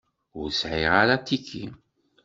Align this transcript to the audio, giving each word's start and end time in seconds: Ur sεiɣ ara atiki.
Ur 0.39 0.49
sεiɣ 0.59 0.93
ara 1.01 1.15
atiki. 1.21 1.65